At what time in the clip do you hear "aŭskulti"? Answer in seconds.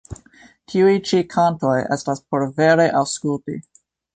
3.03-3.63